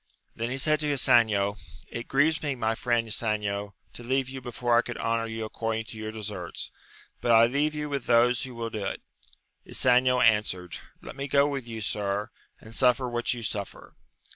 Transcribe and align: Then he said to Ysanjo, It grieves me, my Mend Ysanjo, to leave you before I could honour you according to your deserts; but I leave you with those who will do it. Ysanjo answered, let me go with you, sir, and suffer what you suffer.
Then 0.35 0.49
he 0.49 0.57
said 0.57 0.79
to 0.79 0.91
Ysanjo, 0.91 1.57
It 1.87 2.07
grieves 2.07 2.41
me, 2.41 2.55
my 2.55 2.75
Mend 2.87 3.09
Ysanjo, 3.09 3.75
to 3.93 4.03
leave 4.03 4.29
you 4.29 4.41
before 4.41 4.75
I 4.75 4.81
could 4.81 4.97
honour 4.97 5.27
you 5.27 5.45
according 5.45 5.83
to 5.85 5.97
your 5.99 6.11
deserts; 6.11 6.71
but 7.21 7.29
I 7.29 7.45
leave 7.45 7.75
you 7.75 7.87
with 7.87 8.07
those 8.07 8.41
who 8.41 8.55
will 8.55 8.71
do 8.71 8.83
it. 8.83 9.03
Ysanjo 9.63 10.19
answered, 10.19 10.77
let 11.03 11.15
me 11.15 11.27
go 11.27 11.47
with 11.47 11.67
you, 11.67 11.81
sir, 11.81 12.31
and 12.59 12.73
suffer 12.73 13.07
what 13.07 13.35
you 13.35 13.43
suffer. 13.43 13.93